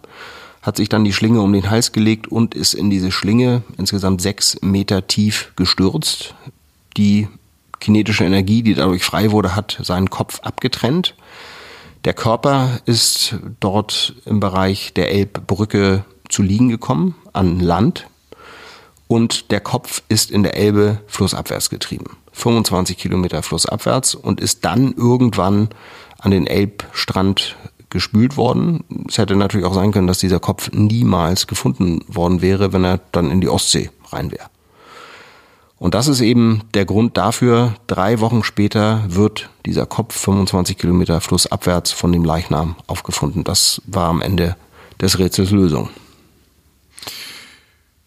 [0.61, 4.21] hat sich dann die Schlinge um den Hals gelegt und ist in diese Schlinge insgesamt
[4.21, 6.35] sechs Meter tief gestürzt,
[6.97, 7.27] die
[7.79, 11.15] kinetische Energie, die dadurch frei wurde, hat seinen Kopf abgetrennt.
[12.05, 18.07] Der Körper ist dort im Bereich der Elbbrücke zu liegen gekommen, an Land.
[19.07, 22.17] Und der Kopf ist in der Elbe flussabwärts getrieben.
[22.31, 25.69] 25 Kilometer flussabwärts und ist dann irgendwann
[26.17, 27.57] an den Elbstrand
[27.91, 28.83] gespült worden.
[29.07, 32.99] Es hätte natürlich auch sein können, dass dieser Kopf niemals gefunden worden wäre, wenn er
[33.11, 34.49] dann in die Ostsee rein wäre.
[35.77, 41.21] Und das ist eben der Grund dafür, drei Wochen später wird dieser Kopf 25 Kilometer
[41.21, 43.43] flussabwärts von dem Leichnam aufgefunden.
[43.43, 44.55] Das war am Ende
[44.99, 45.89] des Rätsels Lösung.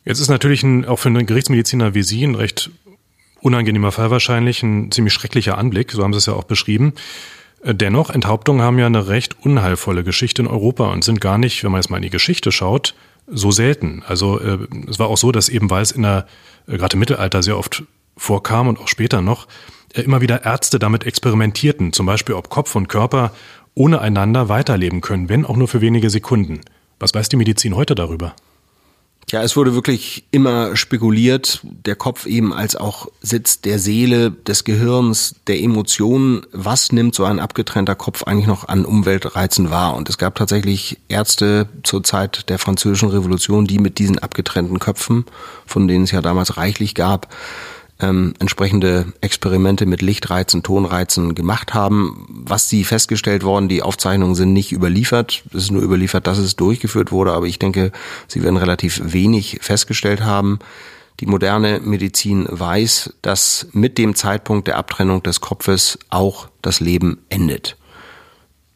[0.05, 2.71] Jetzt ist natürlich ein, auch für einen Gerichtsmediziner wie Sie ein recht
[3.41, 6.93] unangenehmer Fall wahrscheinlich, ein ziemlich schrecklicher Anblick, so haben Sie es ja auch beschrieben.
[7.67, 11.73] Dennoch, Enthauptungen haben ja eine recht unheilvolle Geschichte in Europa und sind gar nicht, wenn
[11.73, 12.95] man jetzt mal in die Geschichte schaut,
[13.27, 14.03] so selten.
[14.07, 16.27] Also äh, es war auch so, dass eben, weil es in der,
[16.67, 17.83] äh, gerade im Mittelalter sehr oft
[18.19, 19.49] vorkam und auch später noch,
[19.95, 23.33] äh, immer wieder Ärzte damit experimentierten, zum Beispiel ob Kopf und Körper
[23.75, 26.61] ohne einander weiterleben können, wenn auch nur für wenige Sekunden.
[27.01, 28.37] Was weiß die Medizin heute darüber?
[29.31, 34.65] Ja, es wurde wirklich immer spekuliert, der Kopf eben als auch Sitz der Seele, des
[34.65, 36.43] Gehirns, der Emotionen.
[36.53, 39.95] Was nimmt so ein abgetrennter Kopf eigentlich noch an Umweltreizen wahr?
[39.95, 45.25] Und es gab tatsächlich Ärzte zur Zeit der Französischen Revolution, die mit diesen abgetrennten Köpfen,
[45.67, 47.29] von denen es ja damals reichlich gab,
[48.05, 52.27] ähm, entsprechende Experimente mit Lichtreizen, Tonreizen gemacht haben.
[52.29, 55.45] Was sie festgestellt worden, die Aufzeichnungen sind nicht überliefert.
[55.51, 57.93] Es ist nur überliefert, dass es durchgeführt wurde, aber ich denke,
[58.29, 60.59] sie werden relativ wenig festgestellt haben.
[61.21, 67.19] Die moderne Medizin weiß, dass mit dem Zeitpunkt der Abtrennung des Kopfes auch das Leben
[67.29, 67.77] endet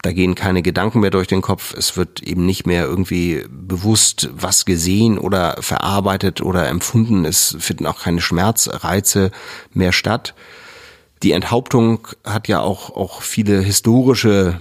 [0.08, 1.74] da gehen keine Gedanken mehr durch den Kopf.
[1.74, 7.26] Es wird eben nicht mehr irgendwie bewusst was gesehen oder verarbeitet oder empfunden.
[7.26, 9.30] Es finden auch keine Schmerzreize
[9.74, 10.34] mehr statt.
[11.22, 14.60] Die Enthauptung hat ja auch, auch viele historische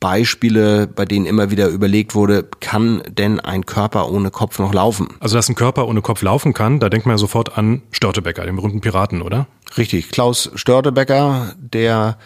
[0.00, 5.08] Beispiele, bei denen immer wieder überlegt wurde, kann denn ein Körper ohne Kopf noch laufen?
[5.18, 8.44] Also, dass ein Körper ohne Kopf laufen kann, da denkt man ja sofort an Störtebecker,
[8.44, 9.46] den berühmten Piraten, oder?
[9.78, 10.10] Richtig.
[10.10, 12.18] Klaus Störtebecker, der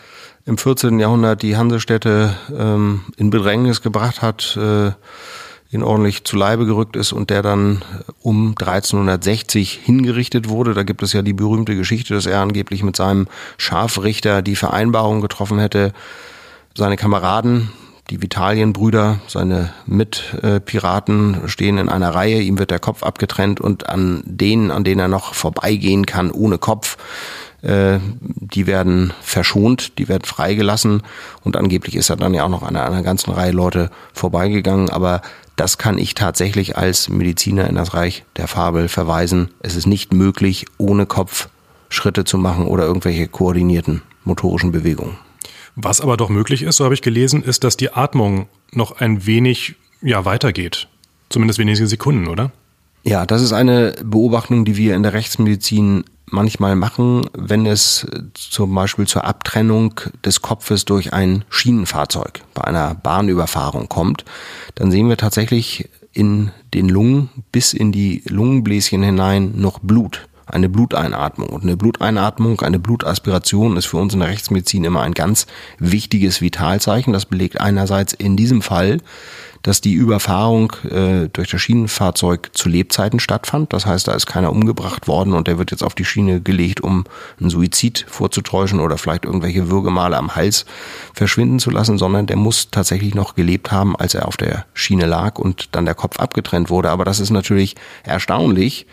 [0.48, 0.98] im 14.
[0.98, 4.92] Jahrhundert die Hansestädte ähm, in Bedrängnis gebracht hat, äh,
[5.70, 7.84] ihn ordentlich zu Leibe gerückt ist und der dann
[8.22, 10.72] um 1360 hingerichtet wurde.
[10.72, 15.20] Da gibt es ja die berühmte Geschichte, dass er angeblich mit seinem Scharfrichter die Vereinbarung
[15.20, 15.92] getroffen hätte,
[16.74, 17.68] seine Kameraden,
[18.08, 24.22] die Vitalienbrüder, seine Mitpiraten stehen in einer Reihe, ihm wird der Kopf abgetrennt und an
[24.24, 30.24] denen, an denen er noch vorbeigehen kann ohne Kopf, äh, die werden verschont, die werden
[30.24, 31.02] freigelassen
[31.42, 35.22] und angeblich ist er dann ja auch noch an einer ganzen Reihe Leute vorbeigegangen, aber
[35.56, 39.50] das kann ich tatsächlich als Mediziner in das Reich der Fabel verweisen.
[39.60, 41.48] Es ist nicht möglich, ohne Kopf
[41.88, 45.16] Schritte zu machen oder irgendwelche koordinierten motorischen Bewegungen.
[45.74, 49.26] Was aber doch möglich ist, so habe ich gelesen, ist, dass die Atmung noch ein
[49.26, 50.88] wenig ja, weitergeht.
[51.28, 52.52] Zumindest wenige Sekunden, oder?
[53.08, 58.74] Ja, das ist eine Beobachtung, die wir in der Rechtsmedizin manchmal machen, wenn es zum
[58.74, 64.26] Beispiel zur Abtrennung des Kopfes durch ein Schienenfahrzeug bei einer Bahnüberfahrung kommt.
[64.74, 70.68] Dann sehen wir tatsächlich in den Lungen bis in die Lungenbläschen hinein noch Blut eine
[70.68, 71.48] Bluteinatmung.
[71.48, 75.46] Und eine Bluteinatmung, eine Blutaspiration ist für uns in der Rechtsmedizin immer ein ganz
[75.78, 77.12] wichtiges Vitalzeichen.
[77.12, 78.98] Das belegt einerseits in diesem Fall,
[79.62, 83.72] dass die Überfahrung äh, durch das Schienenfahrzeug zu Lebzeiten stattfand.
[83.72, 86.80] Das heißt, da ist keiner umgebracht worden und der wird jetzt auf die Schiene gelegt,
[86.80, 87.04] um
[87.40, 90.64] einen Suizid vorzutäuschen oder vielleicht irgendwelche Würgemale am Hals
[91.12, 95.06] verschwinden zu lassen, sondern der muss tatsächlich noch gelebt haben, als er auf der Schiene
[95.06, 96.90] lag und dann der Kopf abgetrennt wurde.
[96.90, 98.86] Aber das ist natürlich erstaunlich,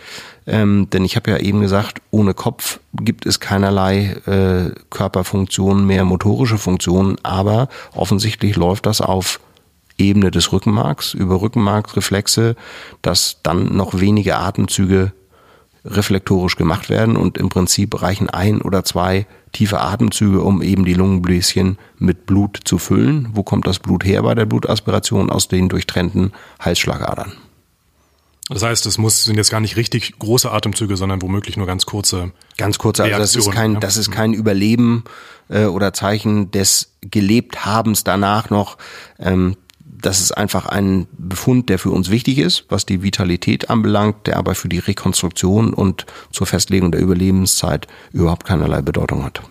[0.47, 6.05] ähm, denn ich habe ja eben gesagt, ohne Kopf gibt es keinerlei äh, Körperfunktionen mehr,
[6.05, 9.39] motorische Funktionen, aber offensichtlich läuft das auf
[9.97, 12.55] Ebene des Rückenmarks, über Rückenmarksreflexe,
[13.01, 15.13] dass dann noch wenige Atemzüge
[15.85, 20.95] reflektorisch gemacht werden und im Prinzip reichen ein oder zwei tiefe Atemzüge, um eben die
[20.95, 23.29] Lungenbläschen mit Blut zu füllen.
[23.33, 25.29] Wo kommt das Blut her bei der Blutaspiration?
[25.29, 27.33] Aus den durchtrennten Halsschlagadern.
[28.49, 31.85] Das heißt, es muss, sind jetzt gar nicht richtig große Atemzüge, sondern womöglich nur ganz
[31.85, 32.31] kurze.
[32.57, 35.03] Ganz kurze, also das ist kein, das ist kein Überleben
[35.49, 38.77] äh, oder Zeichen des Gelebthabens danach noch.
[39.17, 44.27] Ähm, das ist einfach ein Befund, der für uns wichtig ist, was die Vitalität anbelangt,
[44.27, 49.41] der aber für die Rekonstruktion und zur Festlegung der Überlebenszeit überhaupt keinerlei Bedeutung hat.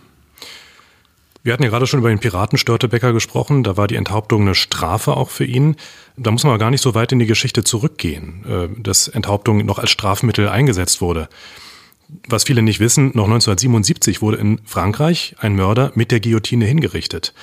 [1.45, 3.65] Wir hatten ja gerade schon über den Piraten Störtebecker gesprochen.
[3.65, 5.77] Da war die Enthauptung eine Strafe auch für ihn.
[6.17, 9.79] Da muss man gar nicht so weit in die Geschichte zurückgehen, äh, dass Enthauptung noch
[9.79, 11.29] als Strafmittel eingesetzt wurde.
[12.29, 17.35] Was viele nicht wissen, noch 1977 wurde in Frankreich ein Mörder mit der Guillotine hingerichtet.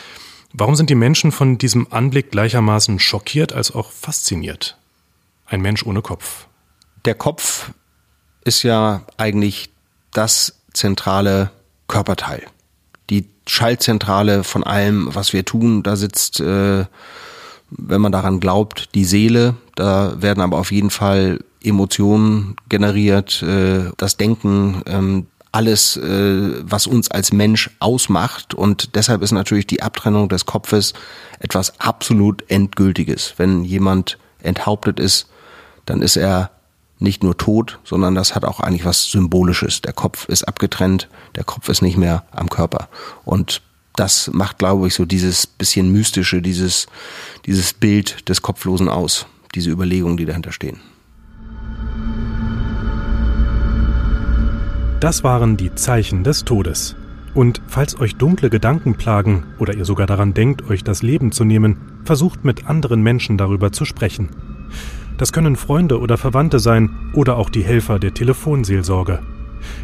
[0.52, 4.78] Warum sind die Menschen von diesem Anblick gleichermaßen schockiert als auch fasziniert?
[5.46, 6.48] Ein Mensch ohne Kopf.
[7.06, 7.72] Der Kopf
[8.44, 9.70] ist ja eigentlich
[10.12, 11.52] das zentrale
[11.88, 12.48] Körperteil.
[13.12, 15.84] Die Schaltzentrale von allem, was wir tun.
[15.84, 16.86] Da sitzt, äh,
[17.70, 19.56] wenn man daran glaubt, die Seele.
[19.76, 26.88] Da werden aber auf jeden Fall Emotionen generiert, äh, das Denken, ähm, alles, äh, was
[26.88, 28.54] uns als Mensch ausmacht.
[28.54, 30.94] Und deshalb ist natürlich die Abtrennung des Kopfes
[31.40, 33.34] etwas absolut Endgültiges.
[33.38, 35.28] Wenn jemand enthauptet ist,
[35.86, 36.52] dann ist er
[37.02, 39.82] nicht nur tot, sondern das hat auch eigentlich was Symbolisches.
[39.82, 42.90] Der Kopf ist abgetrennt, der Kopf ist nicht mehr am Körper.
[43.26, 43.62] Und
[43.96, 46.88] das macht, glaube ich, so dieses bisschen mystische, dieses,
[47.46, 50.80] dieses Bild des Kopflosen aus, diese Überlegungen, die dahinter stehen.
[55.00, 56.96] Das waren die Zeichen des Todes.
[57.34, 61.44] Und falls euch dunkle Gedanken plagen oder ihr sogar daran denkt, euch das Leben zu
[61.44, 64.30] nehmen, versucht mit anderen Menschen darüber zu sprechen.
[65.18, 69.20] Das können Freunde oder Verwandte sein oder auch die Helfer der Telefonseelsorge.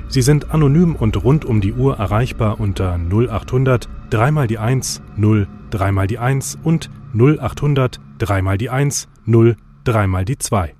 [0.07, 5.01] Sie sind anonym und rund um die Uhr erreichbar unter 0800 3 mal die 1
[5.15, 10.37] 0 3 mal die 1 und 0800 3 mal die 1 0 3 mal die
[10.37, 10.73] 2.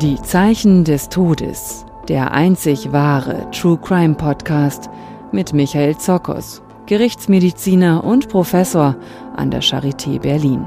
[0.00, 4.88] Die Zeichen des Todes, der einzig wahre True Crime Podcast
[5.32, 8.96] mit Michael Zokos, Gerichtsmediziner und Professor
[9.36, 10.64] an der Charité Berlin.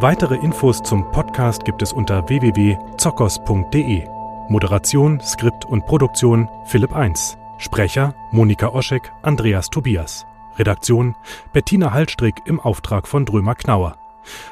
[0.00, 4.08] Weitere Infos zum Podcast gibt es unter www.zokos.de.
[4.48, 7.38] Moderation, Skript und Produktion Philipp 1.
[7.58, 10.26] Sprecher Monika Oschek, Andreas Tobias.
[10.58, 11.14] Redaktion
[11.52, 13.96] Bettina Hallstrick im Auftrag von Drömer Knauer.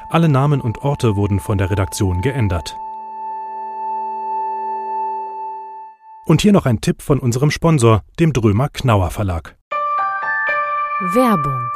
[0.09, 2.77] Alle Namen und Orte wurden von der Redaktion geändert.
[6.25, 9.57] Und hier noch ein Tipp von unserem Sponsor, dem Drömer Knauer Verlag.
[11.13, 11.71] Werbung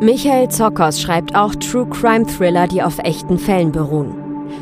[0.00, 4.16] Michael Zockers schreibt auch True Crime Thriller, die auf echten Fällen beruhen.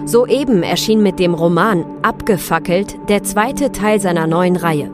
[0.04, 4.92] Soeben erschien mit dem Roman Abgefackelt der zweite Teil seiner neuen Reihe.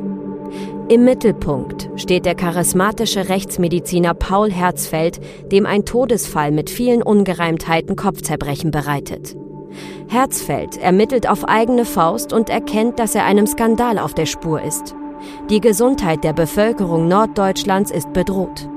[0.88, 5.20] Im Mittelpunkt steht der charismatische Rechtsmediziner Paul Herzfeld,
[5.51, 9.36] dem ein Todesfall mit vielen Ungereimtheiten Kopfzerbrechen bereitet.
[10.09, 14.95] Herzfeld ermittelt auf eigene Faust und erkennt, dass er einem Skandal auf der Spur ist.
[15.51, 18.69] Die Gesundheit der Bevölkerung Norddeutschlands ist bedroht.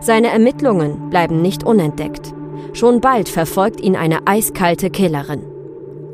[0.00, 2.34] Seine Ermittlungen bleiben nicht unentdeckt.
[2.72, 5.42] Schon bald verfolgt ihn eine eiskalte Killerin.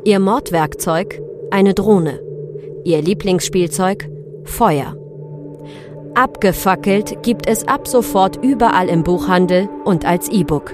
[0.03, 1.21] Ihr Mordwerkzeug?
[1.51, 2.19] Eine Drohne.
[2.83, 4.09] Ihr Lieblingsspielzeug?
[4.43, 4.95] Feuer.
[6.13, 10.73] Abgefackelt gibt es ab sofort überall im Buchhandel und als E-Book.